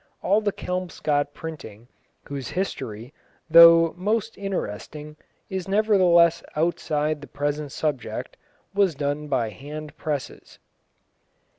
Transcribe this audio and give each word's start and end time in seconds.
All 0.23 0.41
the 0.41 0.51
Kelmscott 0.51 1.31
printing, 1.35 1.87
whose 2.23 2.47
history, 2.47 3.13
though 3.51 3.93
most 3.95 4.35
interesting, 4.35 5.15
is 5.47 5.67
nevertheless 5.67 6.41
outside 6.55 7.21
the 7.21 7.27
present 7.27 7.71
subject, 7.71 8.35
was 8.73 8.95
done 8.95 9.27
by 9.27 9.51
hand 9.51 9.95
presses. 9.97 10.57